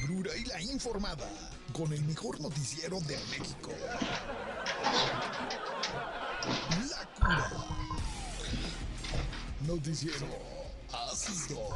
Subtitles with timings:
[0.00, 1.28] y la informada
[1.72, 3.72] con el mejor noticiero de México.
[6.88, 7.66] La cura.
[9.66, 10.26] Noticiero
[11.10, 11.68] ácido.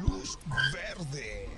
[0.00, 0.38] Luz
[0.72, 1.48] verde.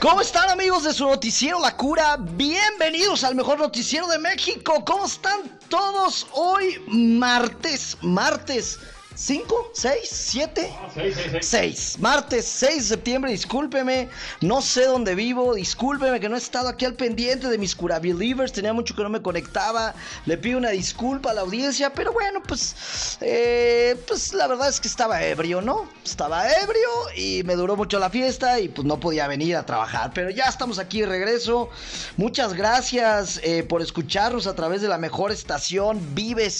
[0.00, 2.16] ¿Cómo están amigos de su noticiero La Cura?
[2.16, 4.84] Bienvenidos al mejor noticiero de México.
[4.84, 7.98] ¿Cómo están todos hoy martes?
[8.00, 8.78] Martes.
[9.16, 9.72] ¿5?
[9.74, 9.94] ¿6?
[10.02, 11.40] ¿7?
[11.40, 11.98] 6.
[12.00, 14.08] Martes 6 de septiembre, discúlpeme.
[14.40, 15.54] No sé dónde vivo.
[15.54, 18.52] Discúlpeme que no he estado aquí al pendiente de mis cura believers.
[18.52, 19.94] Tenía mucho que no me conectaba.
[20.26, 21.92] Le pido una disculpa a la audiencia.
[21.94, 23.18] Pero bueno, pues.
[23.20, 25.88] eh, pues la verdad es que estaba ebrio, ¿no?
[26.04, 30.10] Estaba ebrio y me duró mucho la fiesta y pues no podía venir a trabajar.
[30.12, 31.70] Pero ya estamos aquí de regreso.
[32.16, 36.50] Muchas gracias eh, por escucharnos a través de la mejor estación Vive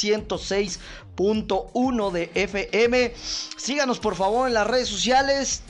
[1.17, 3.13] 106.1 de FM.
[3.57, 5.63] Síganos por favor en las redes sociales.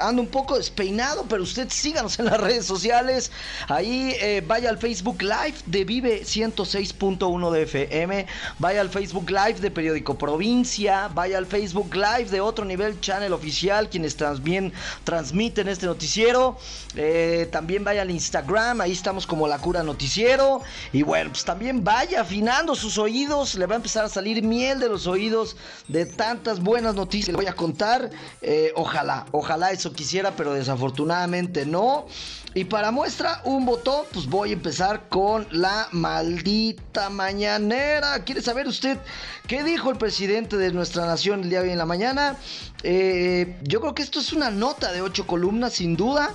[0.00, 3.30] Ando un poco despeinado, pero usted síganos en las redes sociales.
[3.68, 8.26] Ahí eh, vaya al Facebook Live de Vive 106.1 de FM.
[8.58, 11.08] Vaya al Facebook Live de Periódico Provincia.
[11.14, 14.72] Vaya al Facebook Live de Otro Nivel Channel Oficial, quienes también
[15.04, 16.58] transmiten este noticiero.
[16.96, 20.62] Eh, también vaya al Instagram, ahí estamos como La Cura Noticiero.
[20.92, 23.54] Y bueno, pues también vaya afinando sus oídos.
[23.54, 27.36] Le va a empezar a salir miel de los oídos de tantas buenas noticias le
[27.36, 28.10] voy a contar.
[28.42, 32.06] Eh, ojalá, ojalá eso quisiera, pero desafortunadamente no.
[32.54, 38.24] Y para muestra un botón, pues voy a empezar con la maldita mañanera.
[38.24, 38.98] ¿Quiere saber usted
[39.46, 42.36] qué dijo el presidente de nuestra nación el día de hoy en la mañana?
[42.82, 46.32] Eh, yo creo que esto es una nota de ocho columnas, sin duda.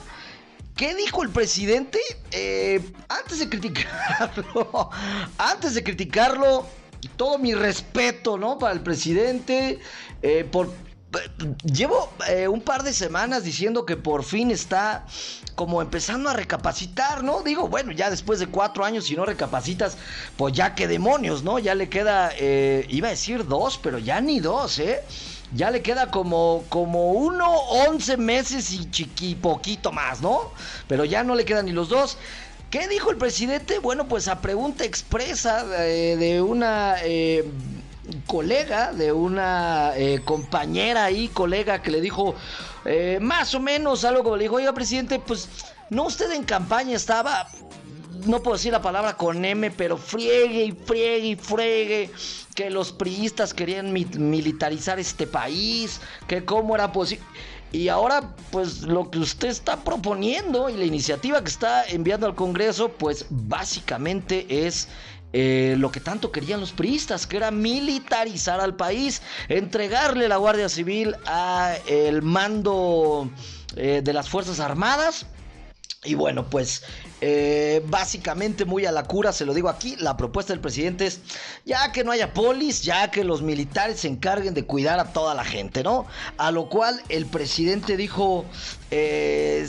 [0.77, 1.99] ¿Qué dijo el presidente?
[2.31, 4.89] Eh, antes de criticarlo,
[5.37, 6.65] antes de criticarlo,
[7.17, 8.57] todo mi respeto, ¿no?
[8.57, 9.79] Para el presidente,
[10.21, 10.69] eh, por
[11.63, 15.05] Llevo eh, un par de semanas diciendo que por fin está
[15.55, 17.41] como empezando a recapacitar, ¿no?
[17.41, 19.97] Digo, bueno, ya después de cuatro años, si no recapacitas,
[20.37, 21.59] pues ya que demonios, ¿no?
[21.59, 25.03] Ya le queda, eh, iba a decir dos, pero ya ni dos, ¿eh?
[25.53, 27.49] Ya le queda como, como uno,
[27.87, 30.51] once meses y chiqui poquito más, ¿no?
[30.87, 32.17] Pero ya no le quedan ni los dos.
[32.69, 33.79] ¿Qué dijo el presidente?
[33.79, 37.49] Bueno, pues a pregunta expresa de, una eh,
[38.27, 42.35] colega, de una eh, compañera ahí, colega que le dijo
[42.85, 45.49] eh, más o menos algo como le dijo, oiga presidente, pues
[45.89, 47.47] no usted en campaña estaba,
[48.25, 52.11] no puedo decir la palabra con M, pero friegue y friegue y friegue
[52.55, 57.25] que los priistas querían mi- militarizar este país, que cómo era posible.
[57.71, 62.33] Y ahora, pues lo que usted está proponiendo y la iniciativa que está enviando al
[62.35, 64.87] Congreso, pues básicamente es
[65.37, 70.69] eh, lo que tanto querían los priistas, que era militarizar al país, entregarle la Guardia
[70.69, 73.29] Civil a el mando
[73.75, 75.25] eh, de las Fuerzas Armadas.
[76.05, 76.83] Y bueno, pues
[77.21, 81.21] eh, básicamente muy a la cura, se lo digo aquí, la propuesta del presidente es
[81.63, 85.33] ya que no haya polis, ya que los militares se encarguen de cuidar a toda
[85.33, 86.05] la gente, ¿no?
[86.37, 88.45] A lo cual el presidente dijo,
[88.91, 89.67] eh,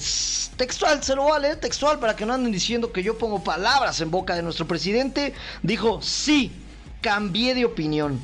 [0.56, 3.42] textual, se lo voy a leer textual para que no anden diciendo que yo pongo
[3.44, 5.32] palabras en boca de nuestro presidente,
[5.62, 6.52] dijo, sí,
[7.00, 8.20] cambié de opinión.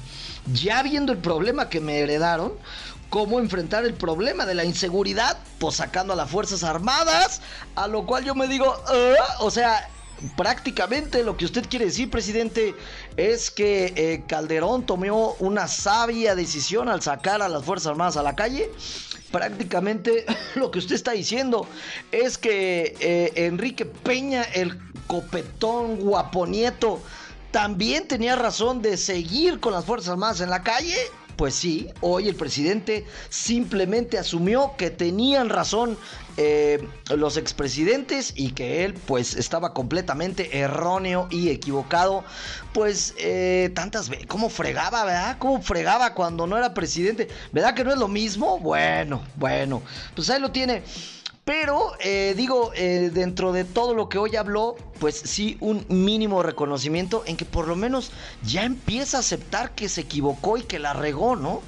[0.52, 2.54] Ya viendo el problema que me heredaron,
[3.12, 7.42] cómo enfrentar el problema de la inseguridad, pues sacando a las Fuerzas Armadas,
[7.74, 9.86] a lo cual yo me digo, "Ah", o sea,
[10.34, 12.74] prácticamente lo que usted quiere decir, presidente,
[13.18, 18.22] es que eh, Calderón tomó una sabia decisión al sacar a las Fuerzas Armadas a
[18.22, 18.70] la calle.
[19.30, 20.24] Prácticamente
[20.54, 21.66] lo que usted está diciendo
[22.12, 27.02] es que eh, Enrique Peña, el copetón guaponieto,
[27.50, 30.96] también tenía razón de seguir con las Fuerzas Armadas en la calle.
[31.36, 35.96] Pues sí, hoy el presidente simplemente asumió que tenían razón
[36.36, 42.24] eh, los expresidentes y que él pues estaba completamente erróneo y equivocado.
[42.72, 45.36] Pues eh, tantas veces, ¿cómo fregaba, verdad?
[45.38, 47.28] ¿Cómo fregaba cuando no era presidente?
[47.52, 48.58] ¿Verdad que no es lo mismo?
[48.58, 49.82] Bueno, bueno,
[50.14, 50.82] pues ahí lo tiene.
[51.44, 56.40] Pero eh, digo, eh, dentro de todo lo que hoy habló, pues sí, un mínimo
[56.44, 58.12] reconocimiento en que por lo menos
[58.44, 61.60] ya empieza a aceptar que se equivocó y que la regó, ¿no?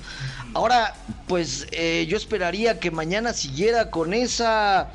[0.55, 0.95] Ahora,
[1.27, 4.93] pues eh, yo esperaría que mañana siguiera con esa...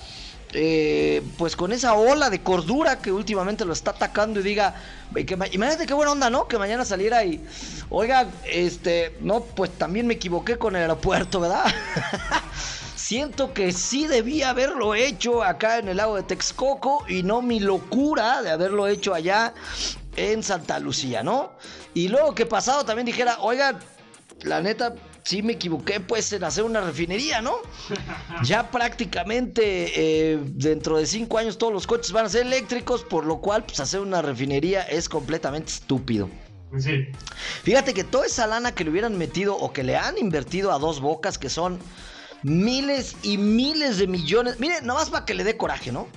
[1.37, 4.75] pues con esa ola de cordura que últimamente lo está atacando y diga,
[5.51, 6.47] imagínate qué buena onda, ¿no?
[6.47, 7.43] Que mañana saliera y,
[7.89, 11.65] oiga, este, no, pues también me equivoqué con el aeropuerto, ¿verdad?
[13.09, 17.59] Siento que sí debía haberlo hecho acá en el lago de Texcoco y no mi
[17.59, 19.55] locura de haberlo hecho allá
[20.15, 21.53] en Santa Lucía, ¿no?
[21.95, 23.79] Y luego que pasado también dijera, oigan,
[24.43, 27.55] la neta, sí me equivoqué pues en hacer una refinería, ¿no?
[28.43, 33.25] Ya prácticamente eh, dentro de cinco años todos los coches van a ser eléctricos, por
[33.25, 36.29] lo cual pues hacer una refinería es completamente estúpido.
[36.77, 37.07] Sí.
[37.63, 40.77] Fíjate que toda esa lana que le hubieran metido o que le han invertido a
[40.77, 41.79] dos bocas, que son
[42.43, 44.59] miles y miles de millones.
[44.59, 46.07] Mire, nomás para que le dé coraje, ¿no?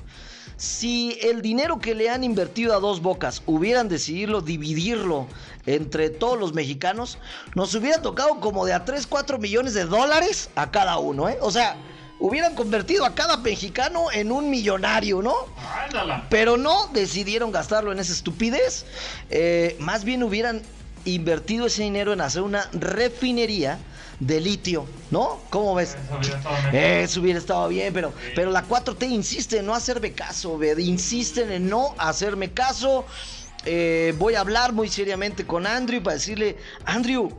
[0.57, 5.27] Si el dinero que le han invertido a dos bocas hubieran decidido dividirlo
[5.67, 7.19] entre todos los mexicanos,
[7.55, 11.39] nos hubiera tocado como de a 3, 4 millones de dólares a cada uno, ¿eh?
[11.41, 11.77] O sea,
[12.21, 15.35] hubieran convertido a cada mexicano en un millonario, ¿no?
[15.85, 16.27] Ándala.
[16.31, 18.87] Pero no decidieron gastarlo en esa estupidez.
[19.31, 20.63] Eh, más bien hubieran
[21.05, 23.79] invertido ese dinero en hacer una refinería
[24.21, 25.41] de litio, ¿no?
[25.51, 25.97] ¿Cómo ves?
[25.97, 26.75] Eso hubiera estado mejor.
[26.75, 31.51] Eso hubiera estado bien, pero, pero la 4T insiste en no hacerme caso, ve, insisten
[31.51, 33.05] en no hacerme caso.
[33.65, 37.31] Eh, voy a hablar muy seriamente con Andrew para decirle, Andrew,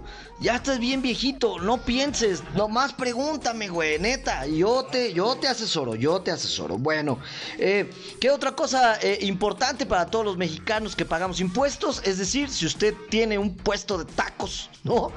[0.44, 5.96] ya estás bien viejito, no pienses, nomás pregúntame, güey, neta, yo te, yo te asesoro,
[5.96, 6.78] yo te asesoro.
[6.78, 7.18] Bueno,
[7.58, 12.02] eh, ¿qué otra cosa eh, importante para todos los mexicanos que pagamos impuestos?
[12.04, 15.14] Es decir, si usted tiene un puesto de tacos, ¿no?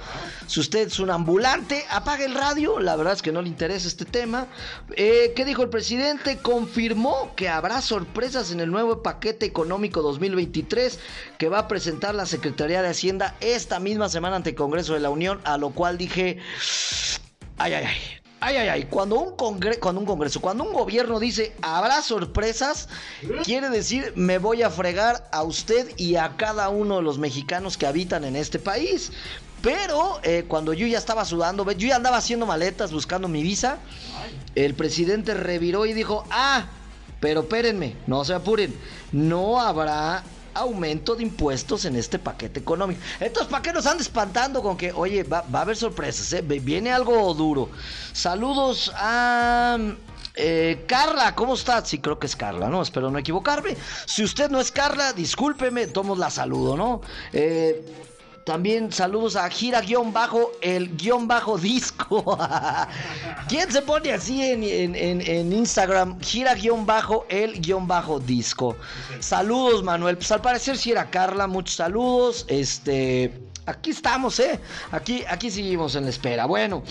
[0.47, 3.89] Si usted es un ambulante, apague el radio, la verdad es que no le interesa
[3.89, 4.47] este tema.
[4.95, 6.39] Eh, ¿Qué dijo el presidente?
[6.39, 11.01] Confirmó que habrá sorpresas en el nuevo paquete económico 2023
[11.39, 15.01] que va a presentar la Secretaría de Hacienda esta misma semana ante el Congreso de
[15.01, 16.39] la Unión, a lo cual dije,
[17.59, 17.97] ay, ay, ay.
[18.39, 22.87] Ay, ay, ay, cuando un, congre cuando un congreso, cuando un gobierno dice habrá sorpresas,
[23.45, 27.79] quiere decir me voy a fregar a usted y a cada uno de los mexicanos
[27.79, 29.11] que habitan en este país.
[29.63, 33.79] Pero eh, cuando yo ya estaba sudando, yo ya andaba haciendo maletas buscando mi visa,
[34.55, 36.67] el presidente reviró y dijo, ah,
[37.21, 38.79] pero espérenme, no se apuren,
[39.13, 40.23] no habrá
[40.57, 43.01] aumento de impuestos en este paquete económico.
[43.21, 46.43] Entonces, ¿para qué nos anda espantando con que, oye, va, va a haber sorpresas, eh?
[46.43, 47.69] Viene algo duro?
[48.13, 49.79] Saludos a...
[50.35, 51.89] eh, Carla, ¿cómo estás?
[51.89, 52.83] Sí, creo que es Carla, ¿no?
[52.83, 53.77] Espero no equivocarme.
[54.07, 57.01] Si usted no es Carla, discúlpeme, tomo la saludo, ¿no?
[57.33, 57.85] Eh,
[58.47, 62.39] también saludos a gira guion bajo el guion bajo disco.
[63.49, 66.21] ¿Quién se pone así en, en- en- en Instagram?
[66.21, 68.77] Gira guion bajo el guion bajo disco.
[69.19, 70.17] Saludos, Manuel.
[70.17, 71.49] Pues al parecer sí era Carla.
[71.49, 72.45] Muchos saludos.
[72.47, 73.33] Este.
[73.67, 74.61] Aquí estamos, ¿eh?
[74.93, 76.47] Aquí, aquí seguimos en la espera.
[76.47, 76.85] Bueno.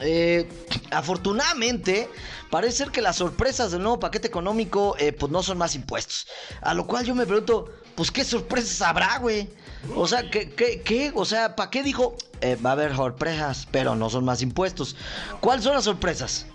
[0.00, 0.48] Eh,
[0.90, 2.10] afortunadamente,
[2.50, 6.26] parece ser que las sorpresas del nuevo paquete económico, eh, pues no son más impuestos.
[6.62, 9.48] A lo cual yo me pregunto, pues qué sorpresas habrá, güey.
[9.94, 11.12] O sea, ¿qué, qué, qué?
[11.14, 12.16] O sea, ¿para qué dijo?
[12.40, 14.96] Eh, va a haber sorpresas, pero no son más impuestos.
[15.40, 16.46] ¿Cuáles son las sorpresas?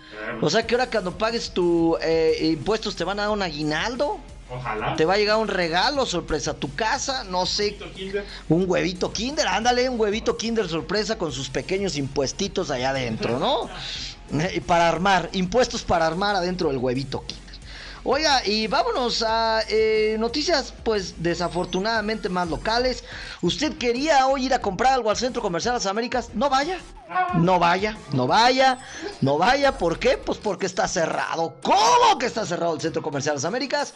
[0.42, 4.20] O sea, que ahora cuando pagues tu eh, impuestos te van a dar un aguinaldo,
[4.50, 4.96] Ojalá.
[4.96, 8.26] te va a llegar un regalo, sorpresa a tu casa, no sé, Kinder.
[8.50, 13.70] un huevito Kinder, ándale, un huevito Kinder sorpresa con sus pequeños impuestitos allá adentro, ¿no?
[14.56, 17.41] Y para armar, impuestos para armar adentro del huevito Kinder.
[18.04, 23.04] Oiga, y vámonos a eh, noticias, pues desafortunadamente más locales.
[23.44, 26.32] ¿Usted quería hoy ir a comprar algo al Centro Comercial Las Américas?
[26.34, 26.80] No vaya,
[27.36, 28.80] no vaya, no vaya,
[29.22, 29.78] no vaya.
[29.78, 30.18] ¿Por qué?
[30.18, 31.58] Pues porque está cerrado.
[31.62, 33.94] ¿Cómo que está cerrado el Centro Comercial Las Américas?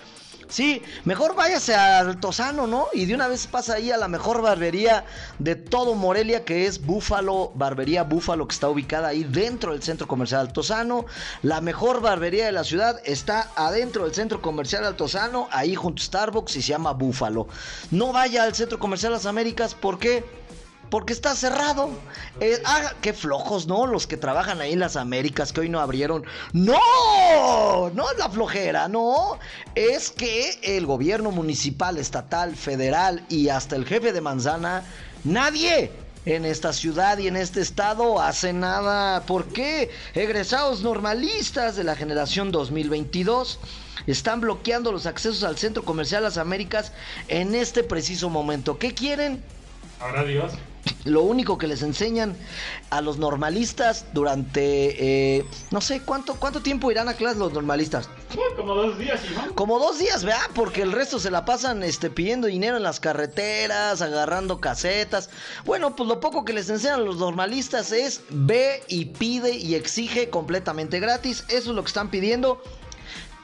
[0.48, 2.88] Sí, mejor váyase al Tosano, ¿no?
[2.94, 5.06] Y de una vez pasa ahí a la mejor barbería
[5.40, 10.08] de todo Morelia, que es Búfalo, Barbería Búfalo, que está ubicada ahí dentro del centro
[10.08, 11.06] comercial Altozano.
[11.42, 16.06] La mejor barbería de la ciudad está adentro del centro comercial Altozano, ahí junto a
[16.06, 17.48] Starbucks y se llama Búfalo.
[17.92, 20.24] No vaya al centro comercial Las Américas, ¿por qué?
[20.90, 21.90] Porque está cerrado.
[22.40, 23.86] Eh, ah, qué flojos, ¿no?
[23.88, 26.24] Los que trabajan ahí en las Américas que hoy no abrieron.
[26.54, 29.40] No, no es la flojera, no.
[29.74, 34.84] Es que el gobierno municipal, estatal, federal y hasta el jefe de manzana,
[35.24, 35.92] nadie
[36.26, 39.22] en esta ciudad y en este estado hace nada.
[39.26, 39.92] ¿Por qué?
[40.14, 43.60] Egresados normalistas de la generación 2022
[44.08, 46.92] están bloqueando los accesos al centro comercial Las Américas
[47.28, 48.78] en este preciso momento.
[48.78, 49.44] ¿Qué quieren?
[50.00, 50.54] Ahora Dios.
[51.04, 52.36] Lo único que les enseñan
[52.90, 58.10] a los normalistas durante, eh, no sé, ¿cuánto, ¿cuánto tiempo irán a clase los normalistas?
[58.56, 59.54] Como dos días, Iván.
[59.54, 60.42] Como dos días, ¿verdad?
[60.54, 65.30] Porque el resto se la pasan este, pidiendo dinero en las carreteras, agarrando casetas.
[65.64, 69.76] Bueno, pues lo poco que les enseñan a los normalistas es ve y pide y
[69.76, 71.46] exige completamente gratis.
[71.50, 72.62] Eso es lo que están pidiendo.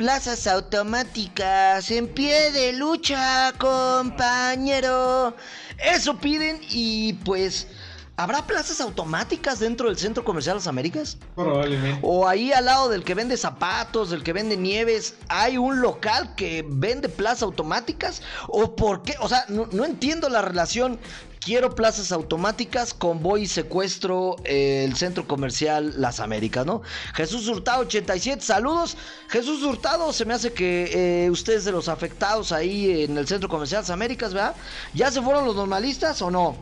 [0.01, 5.35] Plazas automáticas en pie de lucha, compañero.
[5.77, 7.67] Eso piden y pues...
[8.15, 11.19] ¿Habrá plazas automáticas dentro del Centro Comercial Las Américas?
[11.35, 11.99] Probablemente.
[12.01, 16.33] O ahí al lado del que vende zapatos, del que vende nieves, hay un local
[16.33, 18.23] que vende plazas automáticas.
[18.47, 19.13] ¿O por qué?
[19.19, 20.99] O sea, no, no entiendo la relación.
[21.43, 26.81] Quiero plazas automáticas, convoy y secuestro eh, el centro comercial Las Américas, ¿no?
[27.15, 28.95] Jesús Hurtado 87, saludos.
[29.27, 33.49] Jesús Hurtado, se me hace que eh, ustedes de los afectados ahí en el centro
[33.49, 34.55] comercial Las Américas, ¿verdad?
[34.93, 36.55] ¿Ya se fueron los normalistas o no?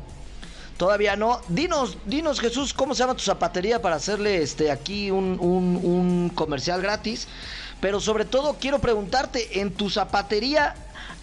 [0.77, 1.41] Todavía no.
[1.49, 6.29] Dinos, dinos Jesús, ¿cómo se llama tu zapatería para hacerle este aquí un, un- un
[6.29, 7.27] comercial gratis?
[7.81, 10.75] Pero sobre todo quiero preguntarte, en tu zapatería,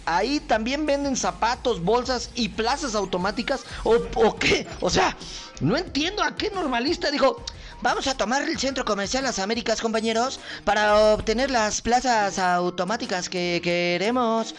[0.05, 4.65] ahí también venden zapatos, bolsas y plazas automáticas o, o qué?
[4.81, 5.15] O sea,
[5.59, 7.43] no entiendo a qué normalista dijo.
[7.81, 13.61] Vamos a tomar el centro comercial Las Américas, compañeros, para obtener las plazas automáticas que
[13.63, 14.55] queremos.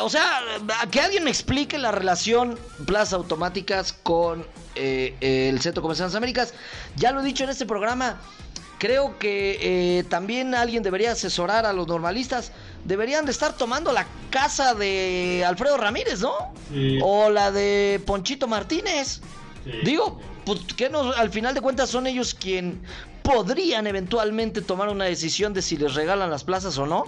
[0.00, 0.40] O sea,
[0.80, 6.14] a que alguien me explique la relación plazas automáticas con eh, el Centro Comercial Las
[6.14, 6.54] Américas.
[6.96, 8.20] Ya lo he dicho en este programa.
[8.82, 12.50] Creo que eh, también alguien debería asesorar a los normalistas.
[12.84, 16.52] Deberían de estar tomando la casa de Alfredo Ramírez, ¿no?
[16.68, 16.98] Sí.
[17.00, 19.20] O la de Ponchito Martínez.
[19.64, 19.70] Sí.
[19.84, 22.82] Digo, pues que no, al final de cuentas son ellos quien
[23.22, 27.04] podrían eventualmente tomar una decisión de si les regalan las plazas o no.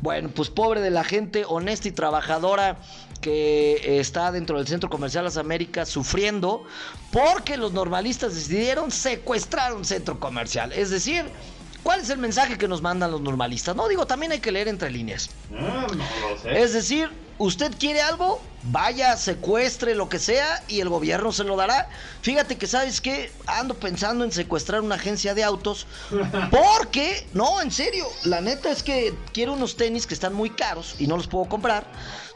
[0.00, 2.78] Bueno, pues pobre de la gente honesta y trabajadora
[3.20, 6.64] que eh, está dentro del Centro Comercial Las Américas sufriendo
[7.10, 10.72] porque los normalistas decidieron secuestrar un centro comercial.
[10.72, 11.26] Es decir,
[11.82, 13.76] ¿cuál es el mensaje que nos mandan los normalistas?
[13.76, 15.30] No digo, también hay que leer entre líneas.
[15.56, 16.60] Ah, no lo sé.
[16.60, 21.56] Es decir, usted quiere algo, vaya, secuestre lo que sea y el gobierno se lo
[21.56, 21.88] dará.
[22.20, 23.32] Fíjate que, ¿sabes qué?
[23.46, 25.86] Ando pensando en secuestrar una agencia de autos.
[26.50, 30.96] Porque, no, en serio, la neta es que quiero unos tenis que están muy caros
[30.98, 31.86] y no los puedo comprar.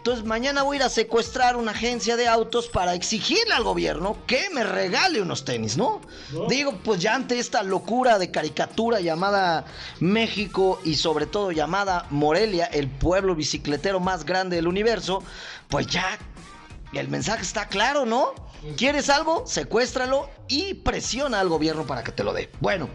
[0.05, 4.19] Entonces mañana voy a ir a secuestrar una agencia de autos para exigirle al gobierno
[4.27, 6.03] que me regale unos tenis, ¿no?
[6.31, 6.47] No.
[6.47, 9.65] Digo, pues ya ante esta locura de caricatura llamada
[10.01, 15.23] México y sobre todo llamada Morelia, el pueblo bicicletero más grande del universo,
[15.71, 16.19] pues ya
[16.93, 18.35] el mensaje está claro, ¿no?
[18.77, 19.47] ¿Quieres algo?
[19.47, 22.49] Secuéstralo y presiona al gobierno para que te lo dé.
[22.61, 22.89] Bueno,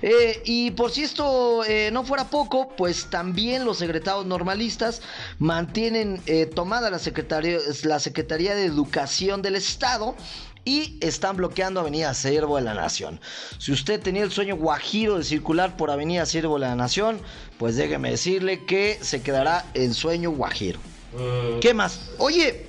[0.00, 5.02] eh, y por si esto eh, no fuera poco, pues también los secretarios normalistas
[5.38, 10.16] mantienen eh, tomada la Secretaría, la Secretaría de Educación del Estado
[10.64, 13.20] y están bloqueando Avenida Siervo de la Nación.
[13.58, 17.20] Si usted tenía el sueño guajiro de circular por Avenida Siervo de la Nación,
[17.58, 20.78] pues déjeme decirle que se quedará en sueño guajiro.
[21.18, 22.10] Eh, ¿Qué más?
[22.18, 22.66] Oye,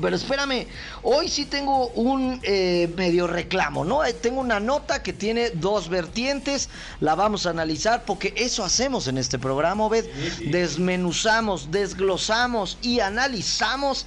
[0.00, 0.66] pero espérame,
[1.02, 4.04] hoy sí tengo un eh, medio reclamo, ¿no?
[4.04, 6.68] Eh, Tengo una nota que tiene dos vertientes,
[7.00, 10.04] la vamos a analizar porque eso hacemos en este programa, Obed.
[10.50, 14.06] Desmenuzamos, desglosamos y analizamos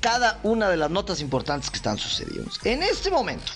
[0.00, 2.50] cada una de las notas importantes que están sucediendo.
[2.64, 3.52] En este momento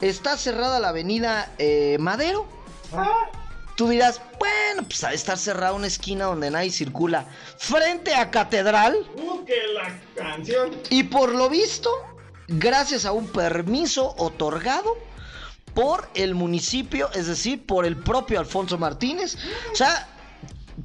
[0.00, 2.46] está cerrada la avenida eh, Madero.
[2.92, 3.30] ah,
[3.76, 7.26] Tú dirás, bueno, pues ha de estar cerrada una esquina donde nadie circula
[7.58, 8.96] frente a Catedral.
[9.16, 10.70] uh, que la canción.
[10.90, 11.90] Y por lo visto,
[12.46, 14.96] gracias a un permiso otorgado
[15.74, 19.36] por el municipio, es decir, por el propio Alfonso Martínez.
[19.72, 20.08] O sea,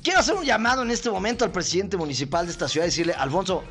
[0.04, 3.14] quiero hacer un llamado en este momento al presidente municipal de esta ciudad y decirle,
[3.14, 3.64] Alfonso,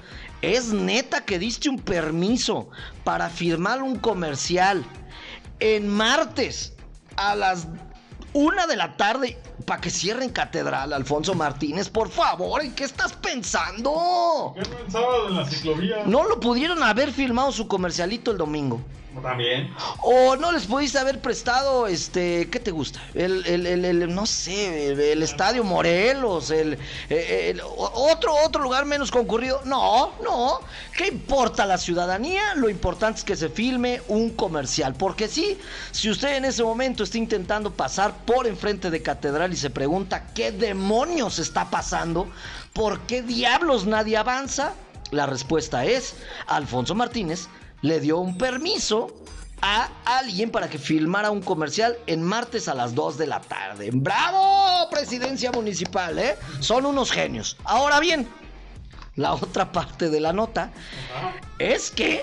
[0.42, 2.70] es neta que diste un permiso
[3.02, 4.84] para firmar un comercial
[5.58, 6.74] en martes
[7.16, 7.66] a las
[8.38, 13.12] una de la tarde para que cierren catedral, Alfonso Martínez, por favor, ¿en qué estás
[13.14, 14.54] pensando?
[14.54, 14.60] ¿Qué
[15.28, 16.04] en la ciclovía?
[16.06, 18.80] No lo pudieron haber filmado su comercialito el domingo.
[19.22, 19.74] También.
[20.02, 23.00] O no les pudiste haber prestado, este, ¿qué te gusta?
[23.14, 26.78] El, el, el- no sé, el, el Estadio Morelos, el,
[27.76, 29.62] otro, otro lugar menos concurrido.
[29.64, 30.60] No, no.
[30.96, 32.54] ¿Qué importa la ciudadanía?
[32.54, 34.94] Lo importante es que se filme un comercial.
[34.94, 35.58] Porque sí,
[35.90, 40.26] si usted en ese momento está intentando pasar por enfrente de Catedral y se pregunta
[40.34, 42.30] qué demonios está pasando,
[42.72, 44.74] ¿por qué diablos nadie avanza?
[45.10, 46.14] La respuesta es,
[46.46, 47.48] Alfonso Martínez
[47.82, 49.14] le dio un permiso
[49.60, 53.90] a alguien para que filmara un comercial en martes a las 2 de la tarde.
[53.92, 54.88] ¡Bravo!
[54.90, 56.36] Presidencia municipal, ¿eh?
[56.60, 57.56] Son unos genios.
[57.64, 58.28] Ahora bien,
[59.16, 60.70] la otra parte de la nota
[61.58, 62.22] es que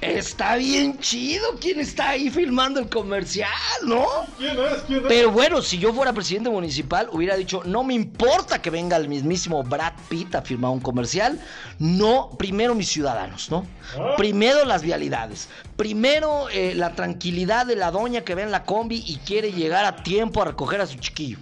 [0.00, 3.50] está bien chido quien está ahí filmando el comercial,
[3.84, 4.06] ¿no?
[4.38, 4.82] ¿Quién es?
[4.86, 5.06] ¿Quién es?
[5.08, 9.08] Pero bueno, si yo fuera presidente municipal, hubiera dicho, no me importa que venga el
[9.08, 11.38] mismísimo Brad Pitt a firmar un comercial,
[11.78, 13.66] no, primero mis ciudadanos, ¿no?
[13.98, 14.14] Ah.
[14.16, 19.04] Primero las vialidades, primero eh, la tranquilidad de la doña que ve en la combi
[19.06, 21.38] y quiere llegar a tiempo a recoger a su chiquillo,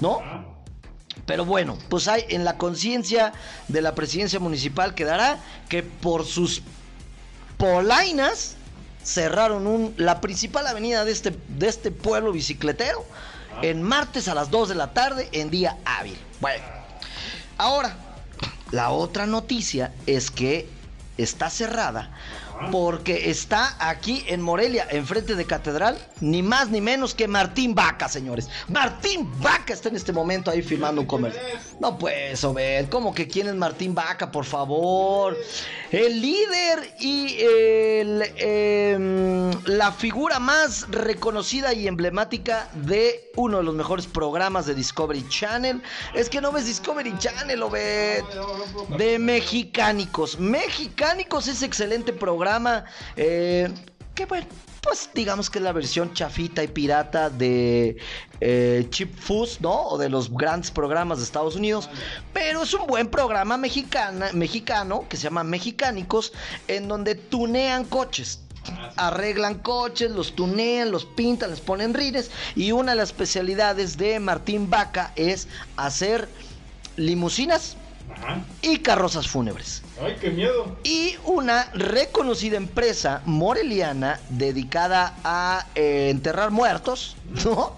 [0.00, 0.20] ¿no?
[0.24, 0.44] Ah,
[1.24, 3.32] Pero bueno, pues hay en la conciencia
[3.68, 6.62] de la presidencia municipal quedará que por sus
[7.62, 8.56] polainas
[9.04, 13.06] cerraron un, la principal avenida de este, de este pueblo bicicletero
[13.62, 16.18] en martes a las 2 de la tarde en día hábil.
[16.40, 16.64] Bueno,
[17.58, 17.94] ahora,
[18.72, 20.68] la otra noticia es que
[21.18, 22.10] está cerrada
[22.70, 28.08] porque está aquí en Morelia, enfrente de Catedral, ni más ni menos que Martín Vaca,
[28.08, 28.48] señores.
[28.68, 31.60] Martín Vaca está en este momento ahí firmando un comercial.
[31.80, 35.36] No pues, Obed, ¿cómo que quién es Martín Vaca, por favor?
[35.90, 43.74] El líder y el, em, la figura más reconocida y emblemática de uno de los
[43.74, 45.82] mejores programas de Discovery Channel.
[46.14, 48.22] Es que no ves Discovery Channel, Obed.
[48.96, 50.38] De Mexicánicos.
[50.38, 52.51] Mexicánicos es excelente programa.
[53.16, 53.68] Eh,
[54.14, 54.46] que bueno,
[54.82, 57.96] pues digamos que es la versión chafita y pirata de
[58.40, 59.86] eh, Chip Fuzz, ¿no?
[59.86, 61.88] O de los grandes programas de Estados Unidos.
[62.32, 66.32] Pero es un buen programa mexicano que se llama Mexicánicos,
[66.66, 68.40] en donde tunean coches.
[68.96, 72.30] Arreglan coches, los tunean, los pintan, les ponen rines.
[72.56, 76.28] Y una de las especialidades de Martín Vaca es hacer
[76.96, 77.76] limusinas
[78.22, 78.40] Ajá.
[78.62, 79.82] y carrozas fúnebres.
[80.00, 80.76] Ay, qué miedo.
[80.84, 87.76] Y una reconocida empresa moreliana dedicada a eh, enterrar muertos, ¿no?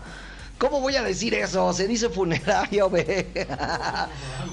[0.59, 1.73] ¿Cómo voy a decir eso?
[1.73, 3.47] Se dice funeraria, ve.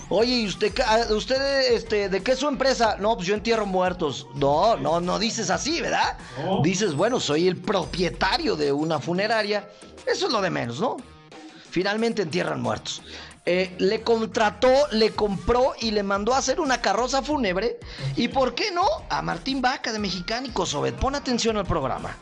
[0.10, 2.98] Oye, ¿y usted, ah, usted este, de qué es su empresa?
[3.00, 4.28] No, pues yo entierro muertos.
[4.36, 6.18] No, no, no dices así, ¿verdad?
[6.44, 6.62] No.
[6.64, 9.70] Dices, bueno, soy el propietario de una funeraria.
[10.06, 10.98] Eso es lo de menos, ¿no?
[11.70, 13.02] Finalmente entierran muertos.
[13.44, 17.80] Eh, le contrató, le compró y le mandó a hacer una carroza fúnebre.
[18.16, 18.86] ¿Y por qué no?
[19.10, 20.96] A Martín Vaca de Mexicánico, Sobet.
[20.96, 22.16] Pon atención al programa.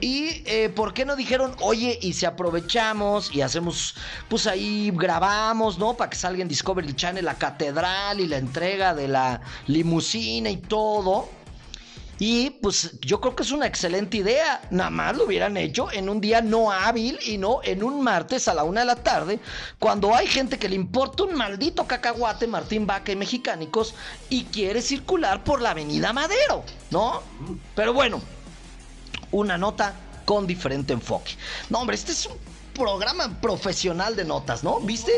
[0.00, 3.96] Y eh, ¿por qué no dijeron, oye, y si aprovechamos y hacemos,
[4.28, 5.94] pues ahí grabamos, ¿no?
[5.94, 10.56] Para que salga en Discovery Channel la catedral y la entrega de la limusina y
[10.56, 11.28] todo.
[12.18, 14.62] Y pues yo creo que es una excelente idea.
[14.70, 18.48] Nada más lo hubieran hecho en un día no hábil y no en un martes
[18.48, 19.38] a la una de la tarde,
[19.78, 23.94] cuando hay gente que le importa un maldito cacahuate, Martín Vaca y Mexicánicos,
[24.30, 27.22] y quiere circular por la avenida Madero, ¿no?
[27.74, 28.22] Pero bueno,
[29.30, 29.94] una nota
[30.24, 31.32] con diferente enfoque.
[31.68, 34.80] No, hombre, este es un programa profesional de notas, ¿no?
[34.80, 35.12] ¿Viste?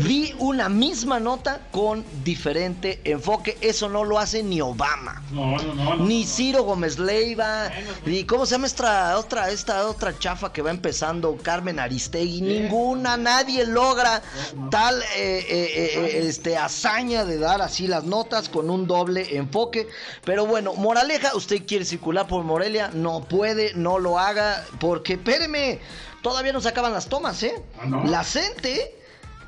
[0.00, 3.58] Vi una misma nota con diferente enfoque.
[3.60, 5.22] Eso no lo hace ni Obama.
[5.30, 5.96] No, no, no.
[5.96, 6.22] no, Ni.
[6.32, 7.70] Ciro Gómez Leiva,
[8.06, 13.16] ni cómo se llama esta otra, esta otra chafa que va empezando, Carmen Aristegui, ninguna,
[13.16, 14.22] nadie logra
[14.70, 19.88] tal eh, eh, eh, este hazaña de dar así las notas con un doble enfoque.
[20.24, 25.80] Pero bueno, moraleja, usted quiere circular por Morelia, no puede, no lo haga, porque espéreme,
[26.22, 27.54] todavía no se acaban las tomas, ¿eh?
[27.80, 28.04] ¿Ah, no?
[28.04, 28.96] La gente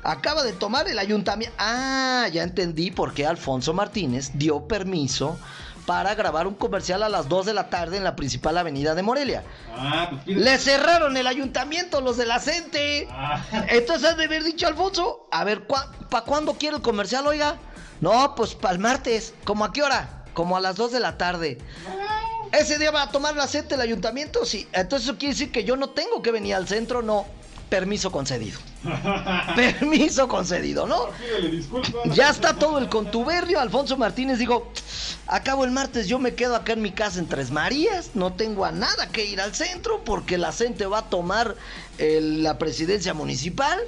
[0.03, 1.55] acaba de tomar el ayuntamiento.
[1.57, 5.37] Ah, ya entendí por qué Alfonso Martínez dio permiso
[5.85, 9.03] para grabar un comercial a las 2 de la tarde en la principal avenida de
[9.03, 9.43] Morelia.
[9.75, 13.07] Ah, pues Le cerraron el ayuntamiento los de la CENTE.
[13.11, 17.57] Ah, Entonces has de haber dicho Alfonso, a ver, ¿para cuándo quiere el comercial, oiga?
[18.01, 19.33] No, pues para el martes.
[19.43, 20.23] ¿Cómo a qué hora?
[20.33, 21.59] Como a las 2 de la tarde.
[22.59, 24.67] Ese día va a tomar la CENTE el ayuntamiento, sí.
[24.71, 27.25] Entonces eso quiere decir que yo no tengo que venir al centro, no.
[27.69, 28.59] Permiso concedido.
[29.55, 31.07] Permiso concedido, ¿no?
[31.49, 32.15] disculpas.
[32.15, 33.59] Ya está todo el contubernio.
[33.59, 34.71] Alfonso Martínez dijo,
[35.27, 38.65] acabo el martes, yo me quedo acá en mi casa en Tres Marías, no tengo
[38.65, 41.55] a nada que ir al centro porque la gente va a tomar
[41.97, 43.79] eh, la presidencia municipal.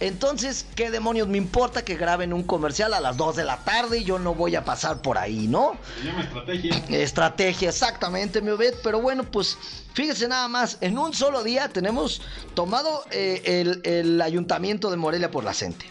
[0.00, 3.98] Entonces, ¿qué demonios me importa que graben un comercial a las 2 de la tarde
[3.98, 5.76] y yo no voy a pasar por ahí, ¿no?
[5.98, 6.84] Se llama estrategia.
[6.88, 8.74] Estrategia, exactamente, mi Obed.
[8.82, 9.58] Pero bueno, pues
[9.94, 12.22] fíjese nada más, en un solo día tenemos
[12.54, 15.90] tomado eh, el, el ayuntamiento de Morelia por la gente.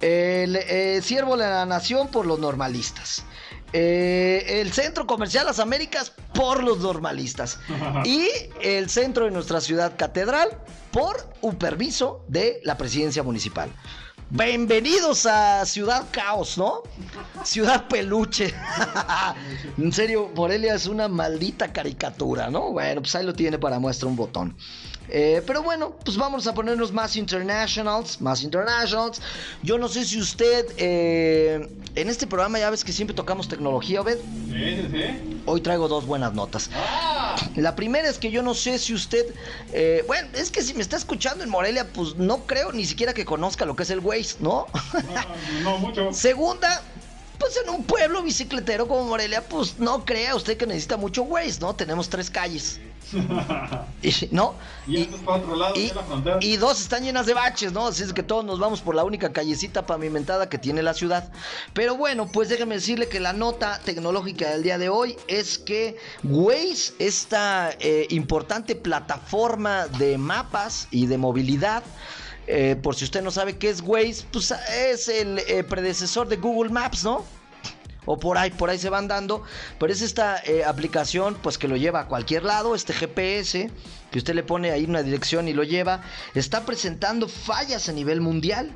[0.00, 3.24] El eh, Siervo de la Nación por los normalistas.
[3.72, 7.58] Eh, el Centro Comercial Las Américas por los normalistas.
[8.04, 8.28] Y
[8.62, 10.48] el centro de nuestra ciudad catedral
[10.92, 13.70] por un permiso de la presidencia municipal.
[14.30, 16.82] Bienvenidos a Ciudad Caos, ¿no?
[17.44, 18.52] Ciudad Peluche.
[19.78, 22.72] en serio, Morelia es una maldita caricatura, ¿no?
[22.72, 24.54] Bueno, pues ahí lo tiene para muestra un botón.
[25.10, 29.20] Eh, pero bueno, pues vamos a ponernos más internationals, más internationals.
[29.62, 34.02] Yo no sé si usted, eh, en este programa ya ves que siempre tocamos tecnología,
[34.02, 34.18] ¿ves?
[34.48, 35.40] Sí, sí, sí.
[35.46, 36.70] Hoy traigo dos buenas notas.
[36.74, 39.34] Ah, La primera es que yo no sé si usted,
[39.72, 43.14] eh, bueno, es que si me está escuchando en Morelia, pues no creo ni siquiera
[43.14, 44.66] que conozca lo que es el Waze, ¿no?
[44.92, 46.12] no, no mucho.
[46.12, 46.82] Segunda,
[47.38, 51.60] pues en un pueblo bicicletero como Morelia, pues no crea usted que necesita mucho Waze,
[51.60, 51.74] ¿no?
[51.74, 52.80] Tenemos tres calles.
[54.00, 54.54] Y, ¿No?
[54.86, 57.86] Y para otro lado, y- la y dos están llenas de baches, ¿no?
[57.88, 61.32] Así es que todos nos vamos por la única callecita pavimentada que tiene la ciudad.
[61.72, 65.96] Pero bueno, pues déjeme decirle que la nota tecnológica del día de hoy es que
[66.22, 71.82] Waze, esta eh, importante plataforma de mapas y de movilidad,
[72.50, 74.54] eh, por si usted no sabe qué es Waze, pues
[74.90, 77.22] es el eh, predecesor de Google Maps, ¿no?
[78.06, 79.42] o por ahí, por ahí se van dando.
[79.78, 83.70] Pero es esta eh, aplicación, pues que lo lleva a cualquier lado, este GPS,
[84.10, 86.00] que usted le pone ahí una dirección y lo lleva.
[86.34, 88.74] Está presentando fallas a nivel mundial.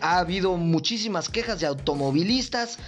[0.00, 2.80] Ha habido muchísimas quejas de automovilistas.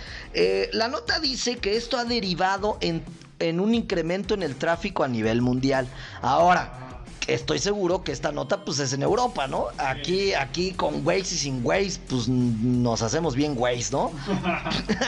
[0.73, 5.43] La nota dice que esto ha derivado en un incremento en el tráfico a nivel
[5.43, 5.87] mundial.
[6.23, 6.90] Ahora
[7.27, 9.67] estoy seguro que esta nota pues es en Europa, ¿no?
[9.79, 14.13] Aquí, aquí con Waze y sin Waze, pues nos hacemos bien Waze, ¿no?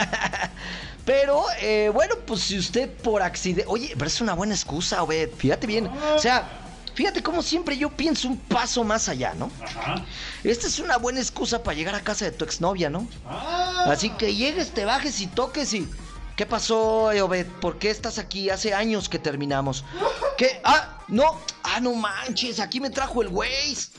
[1.04, 3.64] pero, eh, bueno, pues si usted por accidente...
[3.66, 5.86] Oye, pero es una buena excusa, Obed, fíjate bien.
[5.86, 6.58] O sea...
[6.94, 9.50] Fíjate cómo siempre yo pienso un paso más allá, ¿no?
[9.64, 10.04] Ajá.
[10.44, 13.08] Esta es una buena excusa para llegar a casa de tu exnovia, ¿no?
[13.26, 13.86] Ah.
[13.86, 15.88] Así que llegues, te bajes y toques y...
[16.36, 17.46] ¿Qué pasó, Obed?
[17.60, 18.50] ¿Por qué estás aquí?
[18.50, 19.84] Hace años que terminamos.
[20.38, 20.60] ¿Qué?
[20.64, 21.38] Ah, no.
[21.62, 23.90] Ah, no manches, aquí me trajo el Waze.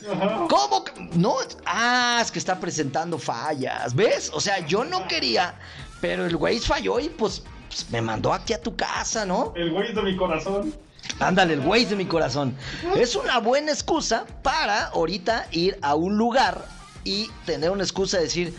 [0.49, 0.85] ¿Cómo?
[1.13, 1.35] No.
[1.65, 3.95] Ah, es que está presentando fallas.
[3.95, 4.29] ¿Ves?
[4.33, 5.55] O sea, yo no quería,
[6.01, 9.53] pero el Waze falló y pues, pues me mandó aquí a tu casa, ¿no?
[9.55, 10.75] El Waze de mi corazón.
[11.19, 12.55] Ándale, el Waze de mi corazón.
[12.95, 16.65] Es una buena excusa para ahorita ir a un lugar
[17.03, 18.55] y tener una excusa de decir,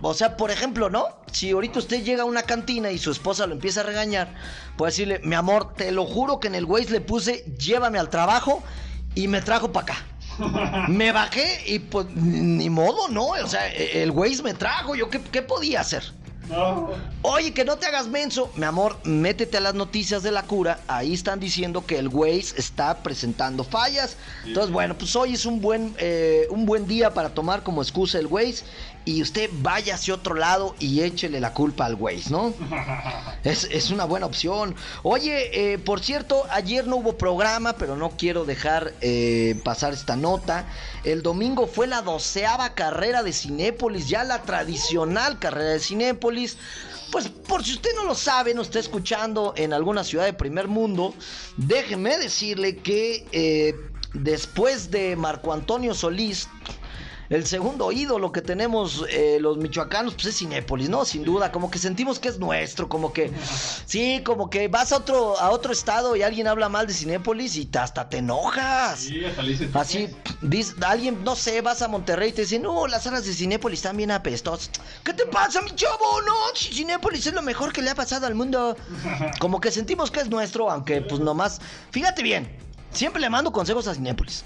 [0.00, 1.06] o, sea, por ejemplo, ¿no?
[1.32, 4.34] Si ahorita usted llega a una cantina y su esposa lo empieza a regañar,
[4.76, 8.10] puede decirle, mi amor, te lo juro que en el Waze le puse, llévame al
[8.10, 8.62] trabajo
[9.14, 10.04] y me trajo para acá.
[10.88, 13.28] me bajé y pues ni modo, ¿no?
[13.28, 16.02] O sea, e, el Waze me trajo, ¿yo qué, qué podía hacer?
[17.22, 18.50] Oye, que no te hagas menso.
[18.56, 20.80] Mi amor, métete a las noticias de la cura.
[20.88, 24.16] Ahí están diciendo que el Waze está presentando fallas.
[24.44, 28.18] Entonces, bueno, pues hoy es un buen, eh, un buen día para tomar como excusa
[28.18, 28.64] el Waze
[29.08, 32.52] y usted vaya hacia otro lado y échele la culpa al Waze, ¿no?
[33.42, 34.74] Es, una buena opción.
[35.02, 40.16] Oye, eh, por cierto, ayer no hubo programa, pero no quiero dejar eh, pasar esta
[40.16, 40.66] nota.
[41.04, 46.37] El domingo fue la doceava carrera de Cinépolis, ya la tradicional carrera de Cinépolis.
[47.10, 50.68] Pues por si usted no lo sabe, no está escuchando en alguna ciudad de primer
[50.68, 51.14] mundo,
[51.56, 53.74] déjeme decirle que eh,
[54.12, 56.48] después de Marco Antonio Solís,
[57.30, 61.04] el segundo ídolo que tenemos eh, los michoacanos, pues es Cinépolis, ¿no?
[61.04, 63.30] Sin duda, como que sentimos que es nuestro, como que,
[63.84, 67.56] sí, como que vas a otro, a otro estado y alguien habla mal de Cinépolis
[67.56, 69.00] y hasta te enojas.
[69.00, 70.08] Sí, hasta le Así,
[70.40, 73.80] dice, alguien, no sé, vas a Monterrey y te dice, no, las salas de Cinépolis
[73.80, 74.70] están bien apestosas.
[75.04, 76.22] ¿Qué te pasa, mi chavo?
[76.26, 78.76] No, Cinépolis es lo mejor que le ha pasado al mundo.
[79.38, 81.60] Como que sentimos que es nuestro, aunque pues nomás,
[81.90, 82.48] fíjate bien,
[82.92, 84.44] siempre le mando consejos a Cinépolis.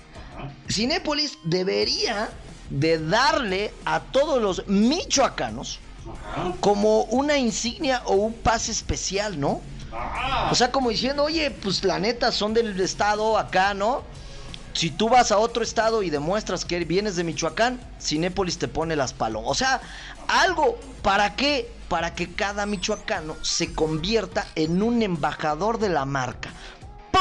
[0.69, 2.29] Cinépolis debería
[2.71, 5.81] de darle a todos los michoacanos
[6.61, 9.61] como una insignia o un pase especial, ¿no?
[9.93, 10.49] Ah.
[10.51, 14.03] O sea, como diciendo, oye, pues la neta son del estado acá, ¿no?
[14.73, 18.97] Si tú vas a otro estado y demuestras que vienes de Michoacán, Cinépolis te pone
[18.97, 19.51] las palomas.
[19.51, 19.83] O sea,
[20.29, 21.71] algo, ¿para qué?
[21.89, 26.51] Para que cada michoacano se convierta en un embajador de la marca.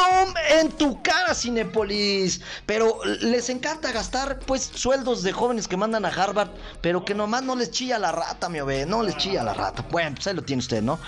[0.02, 0.34] ¡Pum!
[0.50, 2.42] En tu cara, Cinepolis.
[2.66, 6.50] Pero les encanta gastar, pues, sueldos de jóvenes que mandan a Harvard,
[6.82, 8.86] pero que nomás no les chilla la rata, mi ove.
[8.86, 9.86] No les chilla la rata.
[9.92, 11.00] Bueno, pues ahí lo tiene usted, ¿no?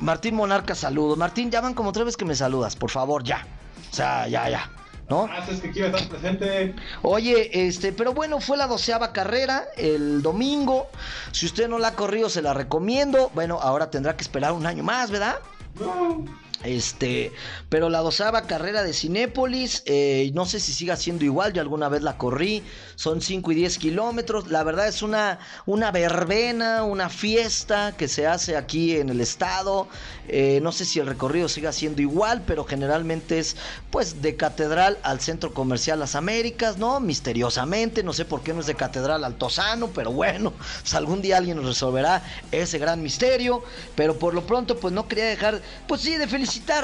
[0.00, 1.16] Martín Monarca, saludos.
[1.16, 3.46] Martín, llaman como tres veces que me saludas, por favor, ya.
[3.90, 4.70] O sea, ya, ya.
[5.08, 5.28] ¿no?
[5.30, 6.74] Ah, que quiero estar presente.
[7.02, 10.88] Oye, este, pero bueno, fue la doceava carrera el domingo.
[11.32, 13.30] Si usted no la ha corrido, se la recomiendo.
[13.34, 15.36] Bueno, ahora tendrá que esperar un año más, ¿verdad?
[15.78, 16.24] No.
[16.66, 17.32] Este,
[17.68, 21.88] pero la dosava carrera de Cinépolis, eh, no sé si siga siendo igual, yo alguna
[21.88, 22.64] vez la corrí,
[22.96, 28.26] son 5 y 10 kilómetros, la verdad es una, una verbena, una fiesta que se
[28.26, 29.86] hace aquí en el estado,
[30.28, 33.56] eh, no sé si el recorrido siga siendo igual, pero generalmente es
[33.90, 36.98] pues de Catedral al Centro Comercial Las Américas, ¿no?
[36.98, 41.22] Misteriosamente, no sé por qué no es de Catedral al Tosano, pero bueno, pues algún
[41.22, 43.62] día alguien resolverá ese gran misterio,
[43.94, 46.26] pero por lo pronto pues no quería dejar, pues sí, de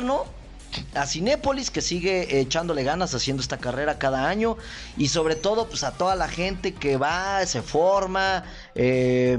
[0.02, 0.24] ¿no?
[0.94, 4.56] a Cinépolis que sigue echándole ganas haciendo esta carrera cada año
[4.96, 9.36] y sobre todo pues a toda la gente que va, se forma, eh,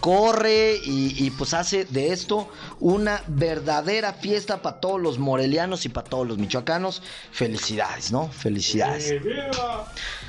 [0.00, 2.48] corre y, pues hace de esto
[2.80, 7.02] una verdadera fiesta para todos los morelianos y para todos los michoacanos.
[7.32, 8.28] Felicidades, ¿no?
[8.28, 9.14] Felicidades.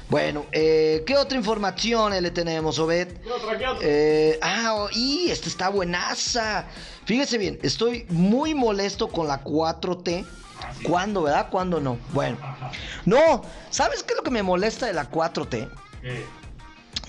[0.10, 3.18] Bueno, eh, ¿qué otra información le tenemos, Obed?
[3.82, 6.68] Eh, ah, y esta está buenaza.
[7.06, 10.26] Fíjese bien, estoy muy molesto con la 4T.
[10.84, 11.50] ¿Cuándo, verdad?
[11.50, 11.98] ¿Cuándo no?
[12.14, 12.38] Bueno.
[13.06, 15.70] No, ¿sabes qué es lo que me molesta de la 4T?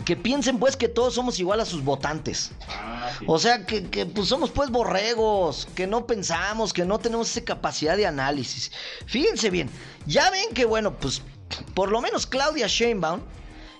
[0.04, 2.52] Que piensen pues que todos somos igual a sus votantes.
[2.68, 7.44] Ah, o sea, que, pues somos pues borregos, que no pensamos, que no tenemos esa
[7.44, 8.72] capacidad de análisis.
[9.06, 9.70] Fíjense bien,
[10.06, 11.22] ya ven que bueno, pues
[11.74, 13.20] por lo menos Claudia Sheinbaum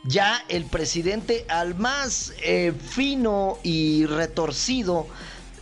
[0.05, 5.07] ya el presidente al más eh, fino y retorcido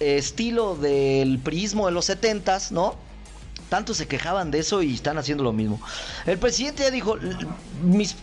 [0.01, 2.97] eh, estilo del prismo de los setentas, ¿no?
[3.75, 5.81] Tanto se quejaban de eso y están haciendo lo mismo.
[6.27, 7.17] El presidente ya dijo,
[7.83, 8.15] mis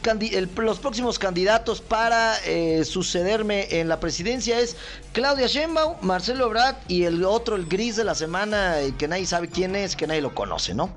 [0.56, 4.78] los próximos candidatos para eh, sucederme en la presidencia es
[5.14, 9.50] Claudia Sheinbaum, Marcelo Ebrard y el otro, el gris de la semana, que nadie sabe
[9.50, 10.96] quién es, que nadie lo conoce, ¿no?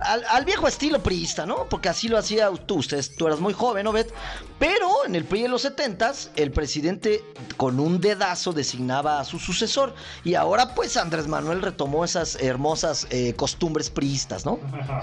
[0.00, 1.66] Al, viejo estilo priista, ¿no?
[1.70, 4.12] Porque así lo hacía tú, ustedes, tú eras muy joven, ¿no, Bet?
[4.58, 7.24] Pero en el PRI de los setentas, el presidente
[7.56, 9.94] con un dedazo designaba a su sucesor.
[10.24, 14.58] Y ahora, pues, Andrés Manuel retomó esas hermosas eh, costumbres priistas, ¿no?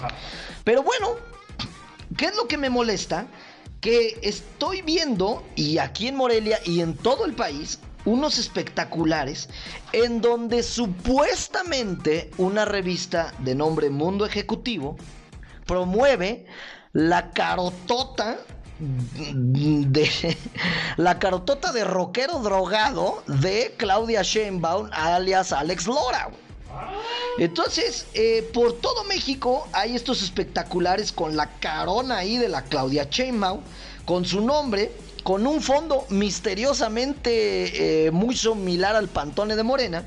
[0.63, 1.15] Pero bueno,
[2.15, 3.26] ¿qué es lo que me molesta?
[3.82, 9.49] Que estoy viendo, y aquí en Morelia y en todo el país, unos espectaculares
[9.91, 14.97] en donde supuestamente una revista de nombre Mundo Ejecutivo
[15.65, 16.45] promueve
[16.93, 18.39] la carotota
[18.79, 20.38] de
[20.97, 26.29] la carotota de rockero drogado de Claudia Sheinbaum alias Alex Lora.
[27.38, 33.07] Entonces, eh, por todo México hay estos espectaculares con la carona ahí de la Claudia
[33.09, 33.62] Sheinbaum
[34.05, 34.91] con su nombre
[35.23, 40.03] con un fondo misteriosamente eh, muy similar al Pantone de Morena,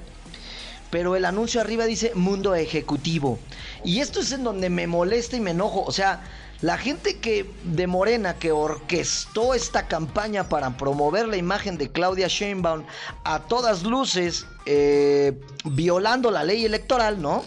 [0.90, 3.38] pero el anuncio arriba dice Mundo Ejecutivo.
[3.84, 5.82] Y esto es en donde me molesta y me enojo.
[5.84, 6.22] O sea,
[6.60, 12.28] la gente que de Morena que orquestó esta campaña para promover la imagen de Claudia
[12.28, 12.84] Sheinbaum
[13.24, 17.42] a todas luces, eh, violando la ley electoral, ¿no?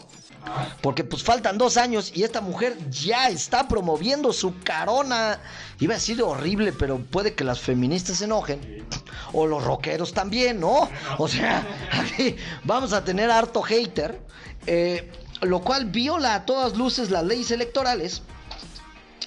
[0.81, 5.39] Porque pues faltan dos años y esta mujer ya está promoviendo su carona.
[5.79, 8.85] Iba a decir horrible, pero puede que las feministas se enojen.
[9.33, 10.89] O los rockeros también, ¿no?
[11.17, 14.19] O sea, aquí vamos a tener harto hater.
[14.67, 18.21] Eh, lo cual viola a todas luces las leyes electorales.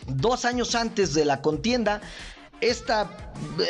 [0.07, 2.01] Dos años antes de la contienda,
[2.61, 3.11] esta,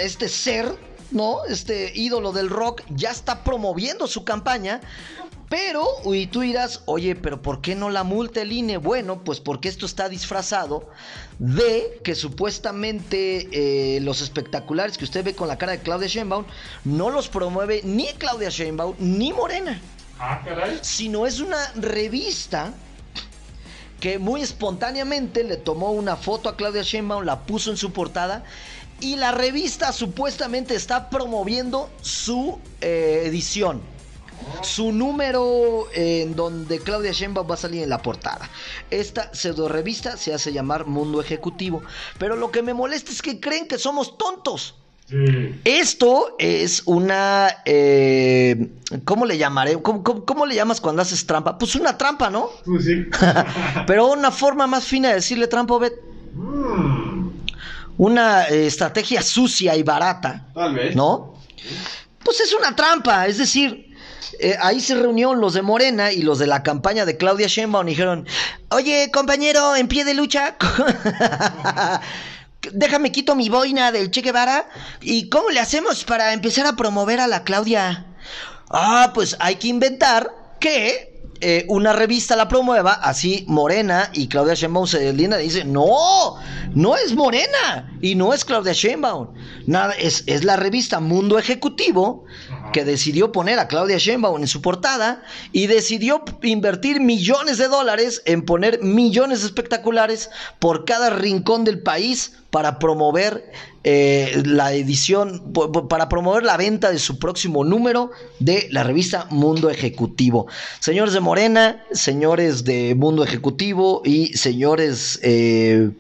[0.01, 0.73] este ser,
[1.11, 1.45] ¿no?
[1.47, 4.81] Este ídolo del rock ya está promoviendo su campaña
[5.49, 8.77] pero, y tú dirás, oye, pero ¿por qué no la multa el INE?
[8.77, 10.91] Bueno, pues porque esto está disfrazado
[11.39, 16.45] de que supuestamente eh, los espectaculares que usted ve con la cara de Claudia Sheinbaum
[16.85, 19.81] no los promueve ni Claudia Sheinbaum ni Morena.
[20.19, 20.79] Ah, caray.
[20.83, 22.75] Sino es una revista
[24.01, 28.45] que muy espontáneamente le tomó una foto a Claudia Sheinbaum, la puso en su portada
[29.01, 33.81] y la revista supuestamente está promoviendo su eh, edición
[34.63, 38.49] su número en donde Claudia Sheinbaum va a salir en la portada.
[38.91, 41.83] Esta pseudo revista se hace llamar Mundo Ejecutivo.
[42.19, 44.75] Pero lo que me molesta es que creen que somos tontos.
[45.65, 47.49] Esto es una.
[47.65, 48.69] Eh,
[49.05, 49.81] ¿Cómo le llamaré?
[49.81, 51.57] ¿Cómo, le llamas cuando haces trampa?
[51.57, 52.51] Pues una trampa, ¿no?
[52.67, 53.07] Pues sí.
[53.87, 55.95] Pero una forma más fina de decirle trampa, Bet.
[56.35, 57.31] Mm.
[57.97, 60.47] Una eh, estrategia sucia y barata.
[60.53, 60.95] Tal vez.
[60.95, 61.35] ¿No?
[62.23, 63.27] Pues es una trampa.
[63.27, 63.88] Es decir,
[64.41, 67.89] eh, ahí se reunieron los de Morena y los de la campaña de Claudia Sheinbaum
[67.89, 68.27] y dijeron,
[68.71, 70.57] oye compañero, en pie de lucha,
[72.73, 74.69] déjame quito mi boina del Che Guevara
[75.01, 78.07] y ¿cómo le hacemos para empezar a promover a la Claudia?
[78.71, 84.55] Ah, pues hay que inventar que eh, una revista la promueva, así Morena y Claudia
[84.55, 86.37] Sheinbaum se deslindan y dicen, no,
[86.75, 89.29] no es Morena y no es Claudia Sheinbaum,
[89.67, 92.25] nada, es, es la revista Mundo Ejecutivo
[92.73, 95.23] que decidió poner a Claudia Sheinbaum en su portada
[95.53, 102.35] y decidió invertir millones de dólares en poner millones espectaculares por cada rincón del país
[102.51, 103.51] para promover
[103.85, 105.53] eh, la edición,
[105.89, 110.47] para promover la venta de su próximo número de la revista Mundo Ejecutivo.
[110.81, 115.19] Señores de Morena, señores de Mundo Ejecutivo y señores...
[115.23, 115.91] Eh,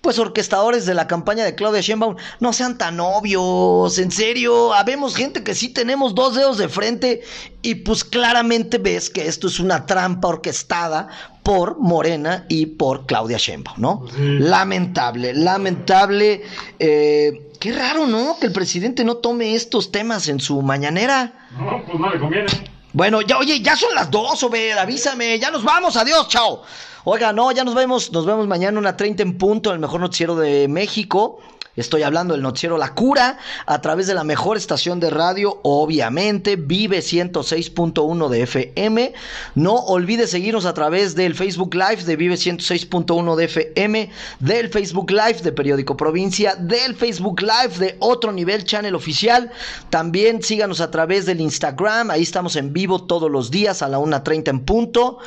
[0.00, 5.16] pues orquestadores de la campaña de Claudia Sheinbaum, no sean tan obvios, en serio, habemos
[5.16, 7.22] gente que sí tenemos dos dedos de frente
[7.62, 11.08] y pues claramente ves que esto es una trampa orquestada
[11.44, 14.06] por Morena y por Claudia Sheinbaum, ¿no?
[14.18, 16.42] Lamentable, lamentable.
[16.78, 18.38] Eh, qué raro, ¿no?
[18.40, 21.48] Que el presidente no tome estos temas en su mañanera.
[21.56, 22.46] No, pues no le conviene.
[22.94, 26.62] Bueno, ya, oye, ya son las dos, Obed, avísame, ya nos vamos, adiós, chao.
[27.04, 30.34] Oiga, no, ya nos vemos, nos vemos mañana una 30 en punto, el mejor noticiero
[30.36, 31.40] de México.
[31.76, 36.54] Estoy hablando del noticiero La Cura a través de la mejor estación de radio, obviamente,
[36.54, 39.12] Vive 106.1 de FM.
[39.56, 45.10] No olvide seguirnos a través del Facebook Live de Vive 106.1 de FM, del Facebook
[45.10, 49.50] Live de Periódico Provincia, del Facebook Live de Otro Nivel Channel Oficial.
[49.90, 53.98] También síganos a través del Instagram, ahí estamos en vivo todos los días a la
[53.98, 55.18] 1.30 en punto.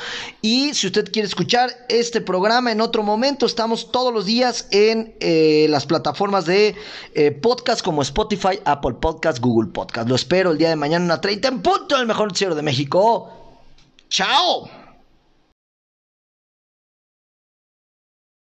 [0.41, 5.13] Y si usted quiere escuchar este programa en otro momento, estamos todos los días en
[5.19, 6.75] eh, las plataformas de
[7.13, 10.07] eh, podcast como Spotify, Apple Podcast, Google Podcast.
[10.07, 12.61] Lo espero el día de mañana a 30 en punto en el mejor noticiero de
[12.61, 13.31] México.
[14.09, 14.86] ¡Chao!